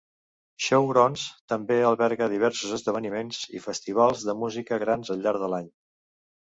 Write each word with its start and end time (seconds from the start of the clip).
Showgrounds 0.67 1.25
també 1.53 1.77
alberga 1.91 2.31
diversos 2.33 2.73
esdeveniments 2.81 3.43
i 3.61 3.65
festivals 3.69 4.27
de 4.31 4.37
música 4.43 4.85
grans 4.87 5.17
al 5.17 5.25
llarg 5.29 5.47
de 5.47 5.55
l'any. 5.57 5.75